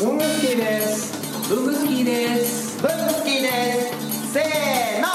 [0.00, 1.12] 文具スキーです。
[1.54, 2.80] 文具スキーです。
[2.80, 3.48] 文具スキーで
[3.92, 4.32] す。
[4.32, 4.44] せー
[5.02, 5.06] の。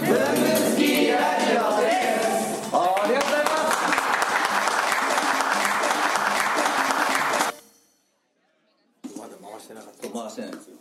[0.00, 0.16] 文具
[0.56, 1.92] スキーラジオで
[2.24, 2.72] す。
[2.72, 3.50] ありがとうございま
[9.04, 9.20] す。
[9.20, 10.70] まだ回してなかっ回してないんです。
[10.70, 10.76] よ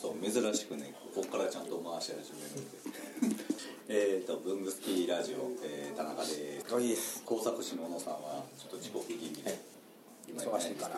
[0.00, 3.42] そう珍しくねここからちゃんと回し始めるんで
[3.88, 7.24] えっと文具スキーラジオ、えー、田中ですたいいです。
[7.24, 9.58] 工作士の小野さんはちょっと遅刻気味で。
[10.30, 10.96] 忙しいから。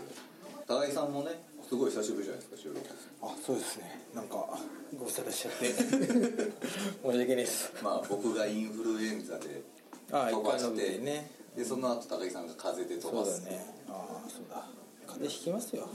[0.68, 1.30] 高木さんもね
[1.72, 2.80] すごい久しぶりじゃないですか収録。
[3.22, 4.04] あそうですね。
[4.14, 4.44] なんか。
[4.92, 5.72] ご無沙汰しちゃって。
[5.72, 5.88] 申し
[7.00, 7.72] 訳ないです。
[7.82, 9.62] まあ僕がインフルエンザで
[10.10, 11.30] あ飛ばしててね。
[11.56, 13.74] でその後高木さんが風邪で飛そうだばすね。
[13.88, 14.68] ああそうだ。
[15.06, 15.88] 風邪ひきますよ。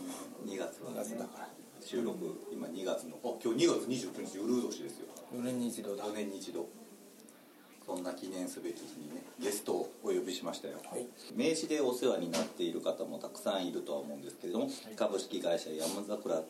[0.47, 1.49] 2月は2月だから。
[1.79, 2.17] 収録
[2.51, 5.05] 今2月のあ今日2月29日ウルー年ですよ。
[5.35, 6.05] 4年に一度だ。
[6.05, 6.67] 5年に一度
[7.87, 11.07] そんな記念すべき日にねゲストをお呼びしましたよ、はい。
[11.33, 16.41] 名刺でお世話になっている方もたくさんいるとは思うんですけれども、株式会社山桜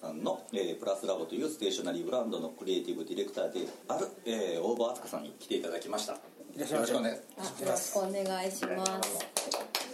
[0.00, 6.12] さんの、えープラスラボというステーショナリーブランドのクリエイティブディレクターである、えー大場敦子さんに来ていただきました。
[6.54, 6.92] いらっしゃいませ。
[6.92, 9.36] よろしくお願いあよろしくお願いします。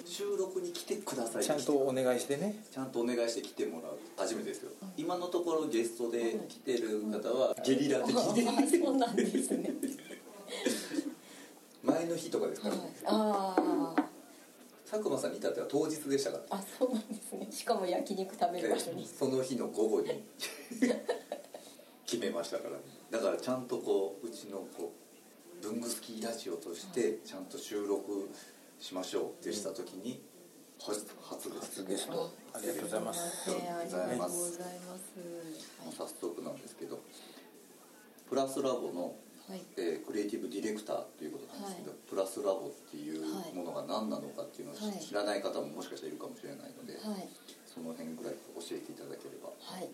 [0.05, 2.63] 収録に来てくださいちゃんとお願いしてね。
[2.71, 4.71] ちゃんとお願いして来てもらう初めてですよ。
[4.97, 8.15] 今のところゲストで来てる方はゲリラ的。
[8.15, 8.23] であ
[8.85, 9.73] そうなんですね。
[12.25, 12.69] 日とかですか？
[12.69, 13.55] ら、ねあ
[13.97, 14.03] あ、
[14.89, 16.39] 佐久間さんに至っては当日でしたか？
[16.39, 17.49] らあそうなんですね。
[17.51, 19.07] しかも焼肉食べる場所に。
[19.07, 20.23] その日の午後に。
[22.07, 22.77] 決めましたから。
[23.11, 24.93] だからちゃんとこううちのこ
[25.61, 28.29] う文具スキーラジオとしてちゃんと収録
[28.81, 30.21] しましょうってした時に
[30.79, 31.81] 初初です。
[31.83, 32.31] 初ゲスト。
[32.53, 33.51] ありがとうございます。
[33.51, 34.61] えーありがとうございます。
[35.97, 36.99] 早速なんですけど
[38.29, 39.15] プラスラボの、
[39.53, 39.63] はい。
[39.77, 47.29] えークリエイティブディレクターということなんですけど、はいプラスラボっていうものが何なのかっていうのをはい知らない方ももしかしたらいるかもしれないので、はい。
[47.69, 49.89] その辺ぐらい教えていただければはい。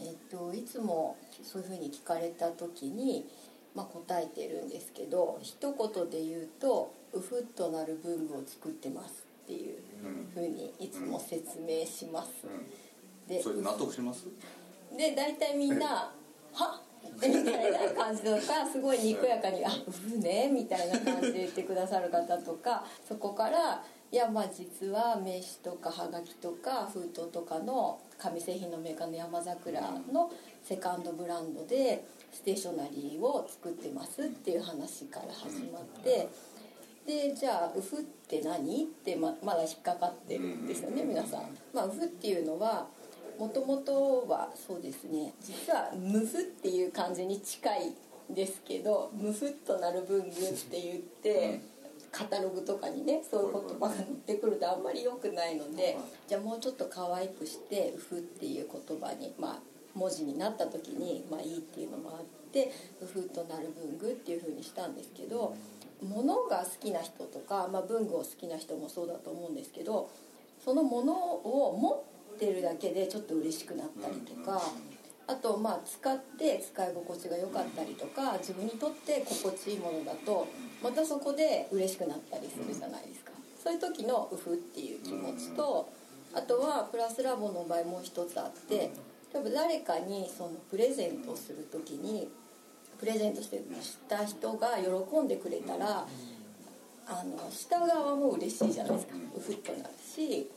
[0.00, 3.24] えっといつもそういうふうに聞かれた時に。
[3.72, 9.78] まあ、答えてるんですけど一言で言うと「うふっとなる文具を作ってます」っていう
[10.34, 12.30] ふうにいつも説明します。
[13.28, 14.26] でそれで納得します？
[14.96, 16.12] で大体みんな
[16.52, 16.80] 「は？
[16.82, 29.80] っ!」みたいな感じとかすごいにこやかに「あうふね」みたいな感じで言ってくださる方とか そこから「いやまあ実は名刺とかはがきとか封筒とかの紙製品のメーカーの山桜
[30.12, 30.30] の
[30.62, 36.28] セカンドブランドでステーショナリーを作ってます」っていう話から始まって。
[37.06, 41.56] でじゃあ「ウフって何?」ってままだ引っかかってるんですよね皆さん。
[41.72, 42.86] まあ、ウフっていうのは
[43.40, 47.86] もともとはそうですね実は「ムフ」っていう感じに近い
[48.30, 51.58] んですけど「ムフっとなる文具」って言って、
[52.12, 55.96] カタログとかにねそういう言葉が載ってくるとあんまり良くないので、
[56.28, 59.62] じゃあもうちょっと可愛くして「ウフ」っていう言葉にまあ
[59.94, 65.54] 文字になった時にまあいいっていうのもあって「ウフっとなる文具」っていうふうにしたんですけど
[66.02, 70.10] 物が好きな人とか、まあ、文具を好きな人もそうだと思うんですけど
[70.62, 72.04] そのものを持
[72.34, 74.60] ってるだけでちょっと嬉しくなったりとか
[75.26, 80.48] あとまあ使って使い心地が良かったりとか自分にとって心地いいものだと
[80.82, 83.30] またそこで嬉しくなったりするじゃないですか。
[83.62, 85.88] そういう時の「ウフ」っていう気持ちと
[86.32, 88.90] あとはプラスラボの場合もう一つあって
[89.34, 92.30] 例えば誰かにそのプレゼントをする時に
[92.98, 96.06] プレゼントしてした人が喜んでくれたら
[97.06, 99.14] あの下側も嬉しいじゃないですか。
[99.36, 100.50] ウフッとなるし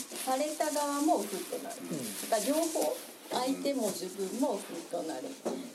[0.00, 1.76] された側もウフッとなる
[2.30, 2.96] だから両方
[3.30, 5.22] 相手も自分もウフッとなる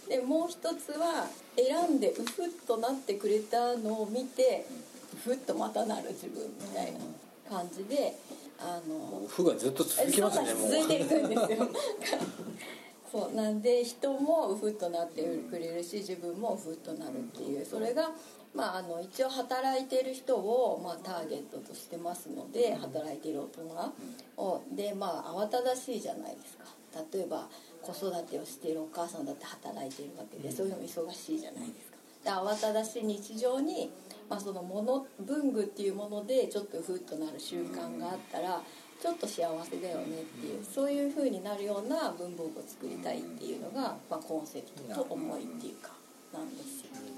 [0.09, 4.65] でもう一つは選んでウフッとなってくれたのを見て
[5.13, 6.99] ウフッとまたなる自分みたいな
[7.49, 8.13] 感じで
[8.59, 11.67] あの負がずっと続きますね続いていくんですよ。
[13.11, 17.65] そうなんで人もウフッとなってくれるし自分もウフッとなるっていう。
[17.65, 18.11] それが、
[18.55, 23.93] まあ、あの一応働いてる人を、まあ、ターゲットとしてますので働いている大人
[24.37, 26.63] をでまあ慌ただしいじゃないですか。
[27.13, 27.49] 例えば
[27.81, 31.97] 子育てをしているお母さんだって働いているわけでそういうのも忙しいじゃないですか。
[32.23, 33.91] で慌ただしい日常に、
[34.29, 38.61] まあ、そのもの文具っていうものでちょっとフッとなる習慣があったら
[39.01, 45.91] ちょっと幸せだよねっていうそういう風になるような文房具を作りたいっていうのが、まあ、コンセプトと思いっていうか
[46.33, 47.14] なんですよ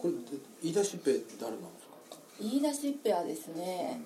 [0.00, 0.14] これ
[0.62, 2.16] 言い出しっぺ誰なんですか？
[2.40, 4.00] 言い出しっぺはですね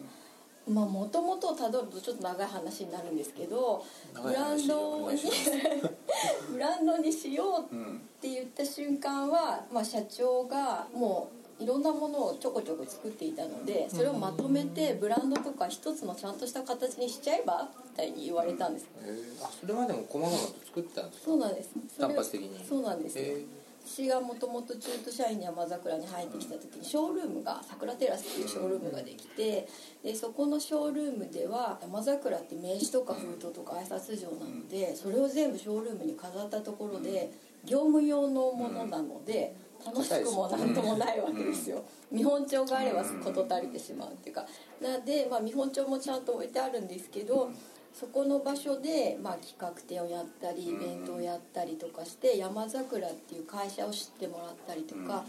[0.68, 3.84] まあもともとたどるとちょっと長い話になるんですけど
[4.22, 5.18] ブランドに
[6.52, 7.78] ブランドにしようっ
[8.20, 11.28] て言った瞬間は、まあ、社長がも
[11.60, 19.44] ういろんなものをちょこちょこ作っていたのでそれをまとめてブランドとか一つのちゃんとした形にしちゃえばみたいに言われたんです、えー。
[19.44, 21.24] あそれまでも細々と作ってたんですか？
[21.26, 21.70] そうなんです。
[21.98, 22.64] 単発的に。
[22.64, 23.18] そうなんです
[23.84, 29.68] 私がもともと中途社員に山桜に入ってきた時にショールームが桜テラスっていうショールームができて
[30.02, 37.32] でそこのショールームでは山桜って名刺とか封筒とか挨拶状なのでそれを全部ショールームに飾ったところで
[37.64, 39.54] 業務用のものなので
[39.84, 41.82] 楽しくもなんともないわけですよ。
[42.10, 44.46] 見本帳があれば事足りてしまうっていうか。
[44.80, 47.50] なので、まあ、見本帳もちゃんと置いてあるんですけど
[47.94, 55.24] そこの場所で、まあ、企画展をやったりイベントをやったりとかして山桜っていう会社を知ってもらったりとか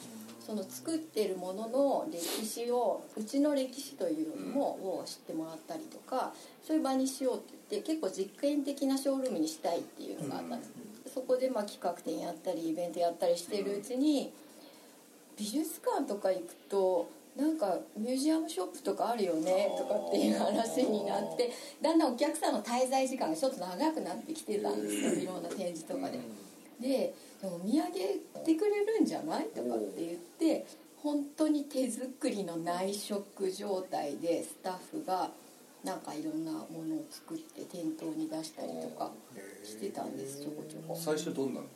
[0.46, 6.34] その作ってるものの歴史をうちの歴史というよりもを知ってもらったりとか
[6.66, 10.72] そういう場にしようって言って結構実験的なショールームにしたいっていうのがあったんです。
[11.14, 14.34] そこでまあ企画展やったりイベントやったりしてるうちに
[15.38, 21.52] 美術館とか行くとなんかミュージアムショップとかあるよねとかっていう話になって
[21.82, 26.20] だんだんお客さんの滞在時間がちょっと長くなってきてたんですよいろんな展示とかで。
[26.80, 27.90] ででもお土産
[28.46, 29.46] てくれるんじゃない？
[29.48, 30.66] とかって言って
[30.98, 35.30] 本当に手作りの内職状態でスタッフが
[35.84, 39.12] なんかいろんなものを作って店頭に出したりとか
[39.64, 40.96] してたんですちょこちょこ。
[40.98, 41.68] 最初どんなの？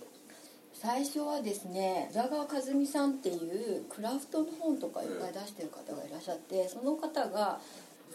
[0.79, 2.47] 最初はですね宇田川和
[2.77, 7.59] 美さんっていうクラフトの本とかいっぱい出してる方がいらっしゃってその方が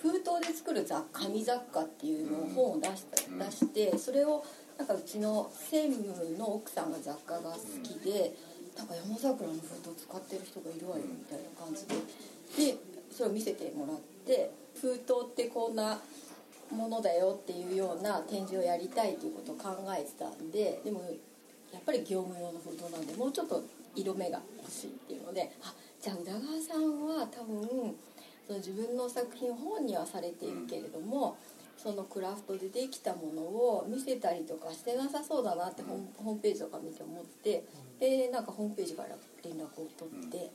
[0.00, 4.44] 封筒で作る雑紙雑貨っていうのを本を出した、出してそれを
[4.79, 8.35] なんかうちの専務の奥さんが雑貨が好きで、
[8.76, 11.94] なんか山桜の封筒使ってる人がいるわよみたいな感じで。
[12.73, 12.79] で
[13.12, 14.50] それを見せてもらって
[14.81, 16.00] 封筒ってこんな
[16.70, 21.03] ものだよっていうような展示をやりたいということを考えてたんででも
[21.72, 23.62] やっぱり業務用の封筒なんでもうちょっと
[23.94, 27.94] 色目が欲しいっていうのであじゃあ宇田川さんは多分
[28.46, 31.38] その自分の作品を本にはされているけれども、
[31.82, 37.64] そのクラフトでできたものを見せたりとかしてなさそうだなってホームホームページとか見て思って
[37.98, 39.08] でなんかホームページから
[39.44, 40.50] 連絡を取って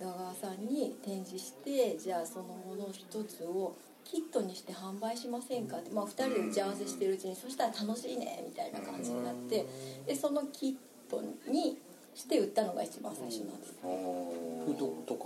[0.00, 9.66] 宇田川さんに展示してじゃあそのもの一つをキットにして販売しませんかって、まあ、2人で打ち合わせしてるうちにそしたら楽しいねみたいな感じになって
[10.06, 10.74] でそのキッ
[11.10, 11.78] トに
[12.14, 13.74] して売ったのが一番最初なんです。
[13.82, 15.24] 封筒とか？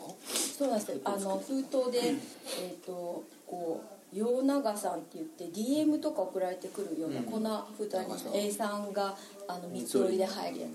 [0.56, 0.92] そうなんです。
[0.92, 2.14] よあの封筒で
[2.62, 3.82] えっ、とこ
[4.12, 7.40] う洋長さんって言って DM とか送られてくるような粉
[7.76, 9.16] 封筒あります A さんが
[9.48, 10.70] あの三つ折りで入るやつ。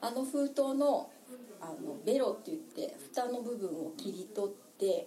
[0.00, 1.08] あの封筒の
[1.60, 5.06] あのベロって言って蓋の部分を切り取って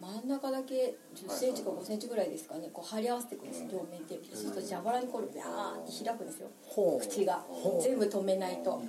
[0.00, 2.68] 真ん中だけ1 0ンチか5センチぐらいですかね。
[2.72, 3.64] こう貼り合わせていくんです。
[3.70, 4.18] 両面テー。
[4.22, 6.48] プでそうすると蛇腹にこれビャーって開くんですよ。
[7.00, 7.44] 口が。
[7.82, 8.82] 全部止めないと。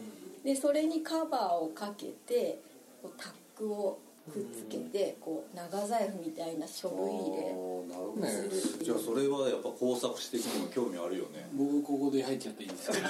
[0.44, 2.60] でそれにカバーをかけて
[3.02, 4.00] こうタックを
[4.32, 7.54] くっつけてこう長財布みたいな書類入れ
[7.88, 11.48] なるほどじゃあそれはやっぱ工作師的にも興味あるよね。
[11.54, 12.98] 僕ここで入っちゃっていいんですか？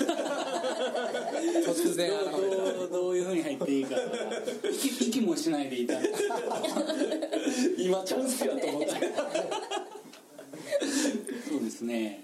[1.65, 3.95] 突然どうどういうふうに入っていいか
[4.71, 5.99] 息息もしないでいた。
[5.99, 6.23] んです
[7.77, 8.87] 今チャンスやと思って
[11.49, 12.23] そうですね、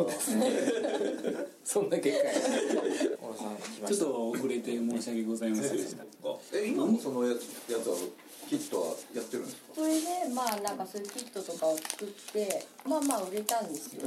[0.00, 0.50] そうですね。
[1.64, 6.04] そんな結果ちょっと遅れて申し訳ございませんでした。
[6.54, 7.96] え今もそのやつやつは
[8.48, 9.62] キットはやってるんですか？
[9.76, 14.02] それでまあなんかそういうキットとかを作ってまあまあ売れたんですよ。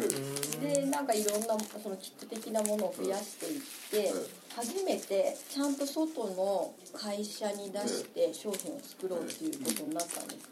[0.61, 4.25] でなんかいろんなそのキット的なものを増やしていってうん
[4.55, 10.49] 初めてちゃんと外の会社に出して商品を作ろうっていうことになったんです。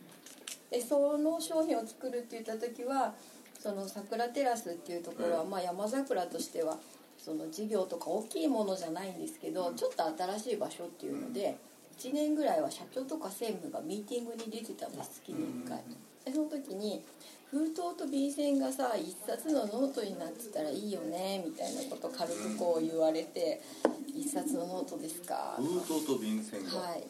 [0.71, 3.13] でその商品を作るって言った時は
[3.61, 6.77] その桜テラスっていうところは、まあ、山桜としては
[7.17, 11.55] その事業とか大きいものじゃないんですけどちょっと新しい場所っていうので
[11.99, 15.83] 1年ぐらいは社長とか専務がミーティングに出てたんです月に1回。
[16.25, 17.03] でその時に
[17.51, 23.61] 封筒と便箋がさ一冊のノートになってたらいいよねみたいなこと軽くこう言われて
[24.15, 27.03] 「一冊のノートですか?」封筒と便箋が、はい。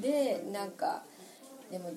[0.00, 1.02] でなんか
[1.70, 1.90] でも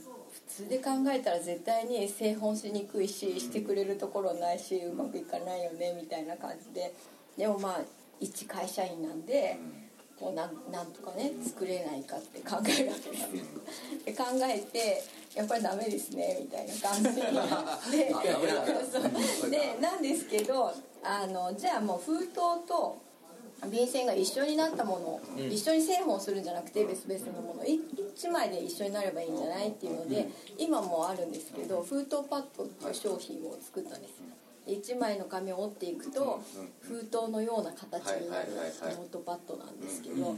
[0.49, 6.93] 普通で考えたら絶対に製本しにくいししてくれるところないしうまくいかないよねみたいな感じで。
[7.37, 7.81] でもまあ
[8.19, 9.57] 一会社員なんで
[10.19, 13.43] こうなんなんとかね作れないかって考えるわけですよ
[14.05, 15.03] で考えて
[15.33, 17.47] やっぱりダメですねみたいな感じになっ
[17.89, 19.49] て。
[19.49, 22.33] でなんですけどあのじゃあもう封筒
[22.67, 22.97] と
[23.67, 27.65] 便箋が一緒になったものを、一緒に製本するんじゃなくて別々のもの。
[27.65, 27.79] い
[28.15, 34.13] 1枚で一緒になればいいんじゃないっていうので、今もあるんですけど封筒パッドっていう商品を作ったんです
[34.67, 36.41] 1枚の紙を折っていくと
[36.81, 40.35] 封筒のような形になるノートパッドなんですけど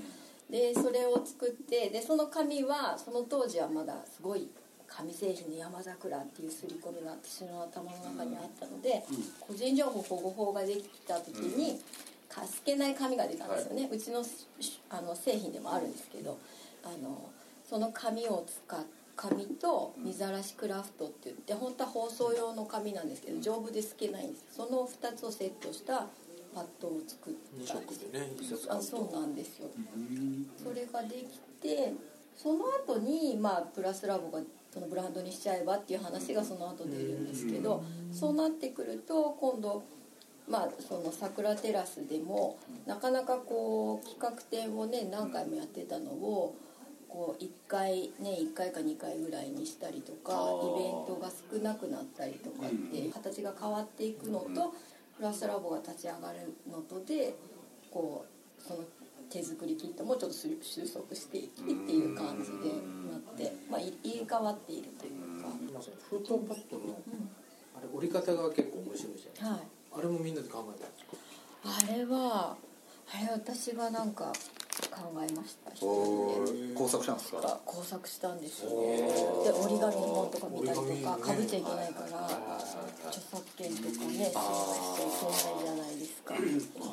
[0.50, 4.48] でそれを作ってでその紙はその当時はまだすごい
[4.88, 9.02] 紙製品の山桜っていう刷り込みが私の頭の中にあったので、
[9.40, 11.80] 個人情報保護法ができた時に、
[12.34, 14.48] か透けない紙が出たんですよね、うちのし
[14.90, 16.38] あの製品でもあるんですけど
[16.84, 17.30] あの
[17.70, 18.80] その紙を使っ
[19.16, 24.46] 紙と水ざしクラフトって言って本当は包装用の紙なんですけど丈夫で透けないんです。
[24.56, 26.08] その2つをセットした
[26.56, 27.34] パッドを作っ
[27.68, 28.28] たんですでね
[28.70, 29.70] あそうなんですよ。
[30.64, 31.94] それができて
[32.36, 34.40] その後にまあプラスラボが
[34.74, 39.84] そのブランドにしちゃえばっていう話がその後出るんですけどそうなってくると今度
[40.50, 46.56] まあその桜テラスでもなかなかこう企画展をね何回もやってたのを
[47.08, 54.74] こう1回ね1回か2回ぐらいにしたりとかイベントが少なくなったりとかって形が変わっていくのと
[55.18, 57.36] プラスラボが立ち上がるのとで
[57.92, 58.26] こ
[58.58, 58.80] うその
[59.30, 60.50] 手作りキットもちょっと収
[60.92, 62.76] 束していきっていう感じで
[63.10, 67.00] なって、まあ、い入れ替わっているというか、まあその封筒パッドの
[67.78, 69.62] あれ折り方が結構面白いじゃないはい、
[69.96, 71.18] あれもみんなで考えたんですか？
[71.64, 72.56] あれは
[73.14, 74.32] あれ私がなんか
[74.90, 75.72] 考えました。
[75.80, 77.60] 工作したんですか？
[77.66, 78.70] 工作したんですよ。
[78.72, 82.26] ねで折り紙の本とか見たりとかかぶっちゃいけないから
[83.10, 84.42] 著作権とかね損
[85.28, 86.34] 害しちゃいけないじゃないですか。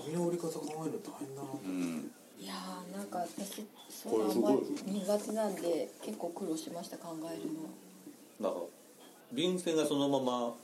[0.05, 2.11] 紙の折り方考えるの大変だなとうん。
[2.41, 7.47] いやーなんか私そういうのあんまり苦手なんで結構苦労しました考える
[8.43, 8.51] の。
[8.51, 8.67] だから
[9.33, 10.55] 便箋がそのまま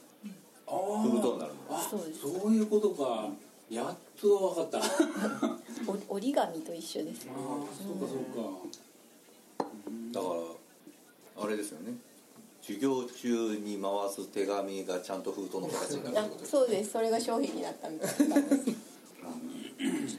[0.67, 2.21] あ封筒になるのあそうです。
[2.23, 3.29] そういうことか。
[3.71, 4.81] やっと分かった。
[6.09, 9.65] 折り紙と一緒ですあそうかそうか。
[10.13, 10.29] だか
[11.37, 11.95] らあれですよね。
[12.63, 16.93] 授業中に回す手紙がちゃんと封筒の形になるあってことですそうです。
[16.93, 18.39] それが商品になったみたいなち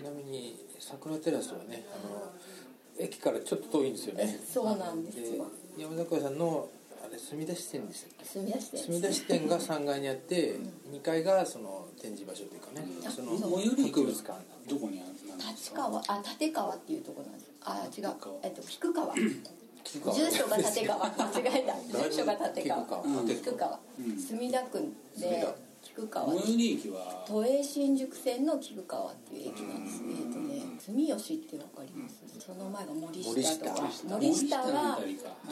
[0.04, 2.32] なみに桜テラスはねあの
[3.00, 4.40] 駅からちょっと遠いんですよね。
[4.48, 5.46] そうなんですよ。
[5.76, 6.70] で山桜さんの
[7.18, 8.26] 墨田支店でしたっけ？
[8.26, 8.78] 住み出して。
[8.78, 10.58] 墨田支店が3階にあって
[10.92, 15.10] 2階がその展示場所というかねその最寄り駅は博物館どこにある？
[15.10, 15.26] んです
[15.70, 16.02] 立か川。
[16.08, 17.52] あ立川っていうところなんです。
[17.62, 18.16] あ違う。
[18.44, 19.14] えっと菊川。
[19.16, 21.06] 住所が立川。
[21.16, 22.00] 間違えた。
[22.00, 22.82] 住所が立川。
[22.84, 23.04] 菊川。
[23.04, 23.28] うん。
[23.28, 23.80] 菊川。
[24.00, 24.18] うん。
[24.20, 24.80] 墨田区
[25.18, 25.48] で
[25.86, 26.28] 菊川。
[26.42, 27.24] 最寄り駅は。
[27.28, 32.26] 都営新宿線の菊川っていう駅なんですえっとね住吉ってわかります？
[32.40, 33.88] その前が森下とか。
[34.10, 34.58] 森下。
[34.58, 35.00] は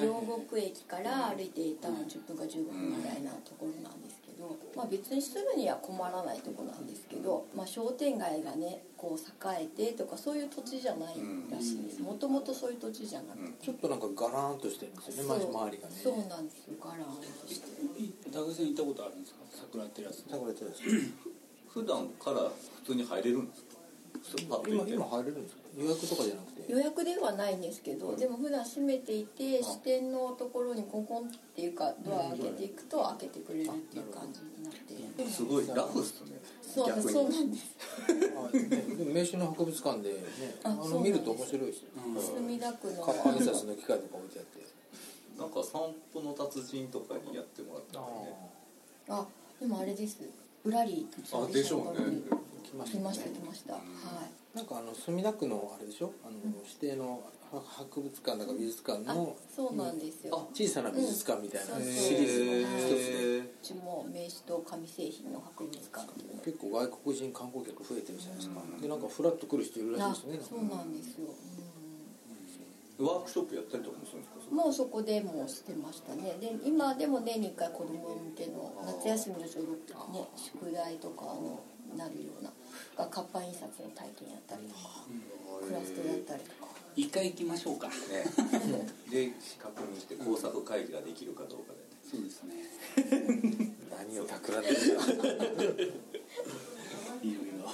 [0.01, 0.15] 両
[0.49, 9.19] 国駅から歩いて多分10分か15分ぐらいなところなんですけど、まあ、別に住むには困らないところなんですけど、まあ、商店街がねこう
[9.53, 11.15] 栄えてとかそういう土地じゃない
[11.51, 12.01] らしいです。
[12.01, 15.95] もともとそういう土地じゃなくて、ちょっとなんかガラーンとしてるんですよね周りがね。
[16.01, 16.75] そうなんですよ。
[16.81, 17.62] ガラーンとして
[18.33, 19.45] 高木さん行ったことあるんですか？
[19.53, 20.81] 桜テラス桜テラス
[21.69, 22.49] 普段から
[22.81, 23.77] 普通に入れるんですか？
[24.37, 25.61] 今今入れるんですか？
[25.77, 26.71] 予約とかじゃなくて？
[26.71, 35.29] 予約ではないんですけど、でも普段閉めていて支店のところにコンコンっていうかドア開けていくと開けてくれるっていう感じになって。
[35.29, 36.41] すごいラフっすね。
[36.61, 37.75] そうそうなんです。
[39.13, 40.15] 名刺の博物館でね
[40.63, 41.89] あの見ると面白いですよ。
[42.35, 43.03] 墨田区の。
[43.03, 44.65] か挨拶の機械とか置いてあって
[45.37, 45.81] なんか散
[46.13, 48.37] 歩の達人とかにやってもらったんでね。
[49.09, 49.25] あ
[49.59, 50.19] でもあれです。
[50.63, 52.21] ぶらりあでしょうね。
[52.63, 54.57] 来まし来ました来ました、はい。
[54.57, 56.13] なんかあの墨田区のあれでしょ？
[56.23, 57.21] あの指定の
[57.51, 61.77] は博物館だか美術館あのそうなんですよ、小さな美術館みたいな。
[61.77, 61.83] うん。
[61.83, 66.05] シリーズの一つでへうちも名刺と紙製品の博物館。
[66.07, 68.61] っていうの結構外国人観光客増えてるじゃないですか。
[68.81, 70.49] でなんかフラッと来る人いるらあしいですね。
[70.49, 76.37] そうなんですよ、ーワークショップやったりとかもするんですもうそこでもうしてましたね。
[76.39, 79.73] で今でも年に1回子供向けの夏休みのちょうど
[80.13, 81.25] ね宿題とか
[81.91, 82.51] になるような
[82.95, 84.79] が活版印刷の体験やったりとか、
[85.65, 86.71] クラフトやったりとか。
[86.95, 87.87] 一回行きましょうか。
[87.87, 87.93] ね。
[89.09, 91.89] で確認して工作会議ができるかどうかでね。
[92.05, 93.73] そうですね。
[93.89, 95.03] 何を企んでるか
[97.23, 97.67] いろいろ。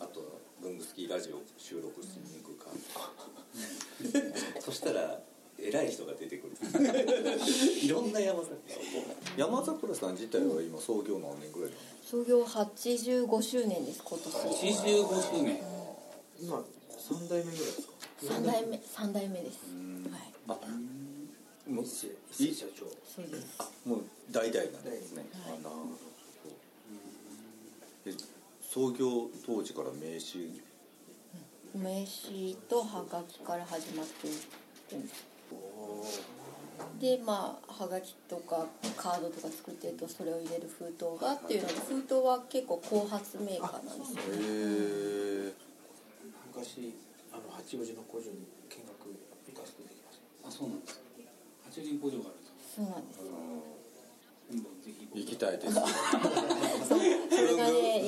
[0.00, 0.26] あとは
[0.60, 2.70] 文具スキーラジオ収録しに行くか
[5.68, 6.56] 偉い人が出てくる。
[7.82, 8.56] いろんな山桜
[9.36, 11.72] 山桜さん自体は今創業何年ぐらい
[12.02, 14.34] 創業85周年です今年。
[14.34, 15.60] 85周年。
[16.40, 16.64] 今
[16.98, 19.58] 三代目ぐらいですか？3代目三代目です。
[20.10, 20.32] はい。
[20.48, 23.46] あもう社長そうです。
[23.58, 25.58] あもう代々なんですね、はい。
[25.58, 26.08] あなるほど。
[28.06, 28.14] え
[28.62, 30.62] 創業当時から名刺？
[31.74, 34.26] 名刺とハガキから始まって
[34.92, 35.22] るんです
[37.00, 45.52] でまあはがきとかカードとか作ってるとそれを入れる封筒がっていうので封筒は結構後発メーカーなんですよへえ
[46.52, 46.92] 昔
[47.32, 49.14] ああの八王子の工場に見学
[49.54, 50.48] 行かせていただきました。
[50.48, 51.00] あそうなんですか。
[51.70, 52.50] 八王子に工場があると。
[52.74, 53.20] そうなんです
[55.14, 55.74] 行きたいです。
[56.88, 58.02] それがね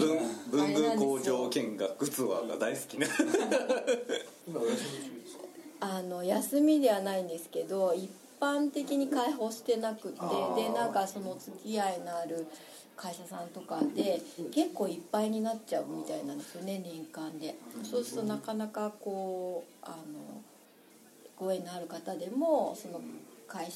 [0.50, 3.06] 文具工場見学ツアーが大好きな。
[3.06, 5.44] 今お休み中ですか？
[5.80, 10.20] あの休みではないんですけど一般的に開放してなくて
[10.56, 12.46] でなんかその付き合いのある
[12.96, 14.20] 会社さんとかで
[14.52, 17.56] 結構いっぱいになっちゃうみたいなんですよね年間で。
[17.82, 20.42] そうするとなかなかこうあの
[21.36, 23.00] ご縁のある方でもその
[23.48, 23.68] 会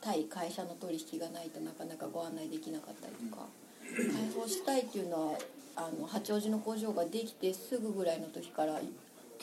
[0.00, 3.42] 対会社の取引がないとなかなかご案内できなかったりとか。
[3.86, 4.04] 開
[4.34, 5.38] 放したいっていうのは
[5.76, 8.80] あの八王子の工場ができてすぐぐらいの時から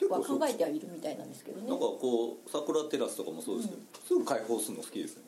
[0.09, 1.67] は考えてはいるみたいなんですけどね。
[1.69, 5.25] なんかこう桜テラスとかもそうですけど、すぐ開放するの好きですよね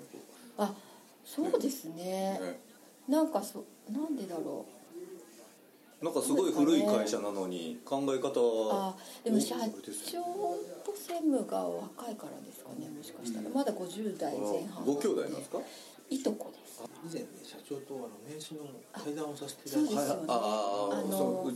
[0.57, 0.74] あ
[1.25, 1.93] そうですね。
[2.39, 2.60] ね。
[3.07, 4.65] なんかそなんでだろ
[6.01, 9.62] なんかすごい古い会社なのに考え方うあはでも社長
[10.84, 13.50] と専務が若いからですかねもしかしたら。
[13.50, 14.86] まだ50代前半。
[14.86, 15.60] ご兄弟なんですか？
[16.10, 16.84] いとこです。
[17.07, 18.62] 以前ね社長とあの年始の
[18.93, 20.24] 対談をさせていただいてそうですよね。
[20.27, 21.53] あああのそ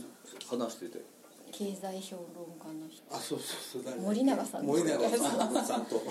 [0.56, 1.04] う話してて
[1.52, 3.02] 経済評論家の人。
[3.10, 5.86] あそうそうそう誰森永さん森永ですさん。
[5.86, 6.02] とね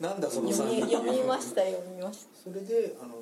[0.00, 0.96] なんだその3読み人。
[0.98, 3.14] 読みました読みましそれであの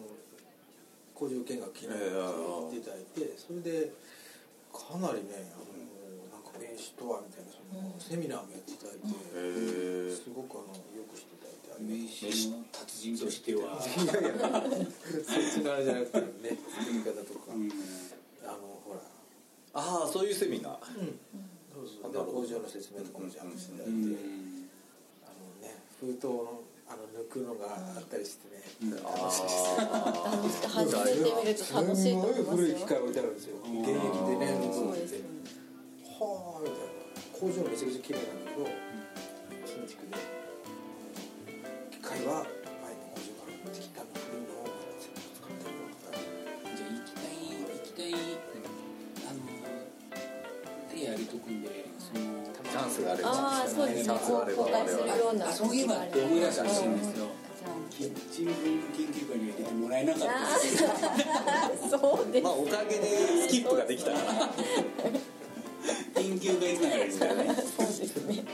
[1.14, 3.92] 工場見学気になっていただいてそれで
[4.72, 5.74] かなりねあの
[6.30, 11.58] なんか名刺とはみたいなそのセミナーもやっていただいてへえすごくあのよくしていただいて。
[11.78, 17.70] 名刺の達人としては、いやいやそっちのあれじゃなくてね作り方とか、うん。
[18.42, 19.00] あのほら。
[19.74, 20.72] ああそういうセミナー。
[20.72, 21.04] そうそ
[22.00, 23.96] うなるほど工場の説明とかもちゃんとしてあの
[25.62, 28.64] ね封筒のあの抜くのがあったりしてね、
[29.04, 35.20] あた楽しく初めて見ると楽しいと思いすごますよい古い機械置いてあるんですようん現役でね抜くそうのって
[36.16, 36.98] はあみたいな
[37.38, 38.64] 工場めちゃくちゃ綺麗なんだけど
[39.68, 40.16] 新築で。
[41.92, 42.46] 機械は
[53.78, 54.14] そうですね。
[54.56, 57.26] 公開するようなあそういえばって思い出したらしいんですよ。
[57.90, 58.54] キッチン研
[59.08, 61.88] 究会には出てもらえなかった。
[61.88, 62.44] そうです。
[62.44, 63.06] まあおかげで
[63.46, 64.22] スキップができたから。
[66.14, 67.54] 研究会つながりですからね。
[67.54, 68.44] そうですね